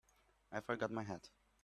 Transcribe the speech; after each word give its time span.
I 0.51 0.61
forgot 0.61 0.89
my 0.89 1.03
hat. 1.03 1.29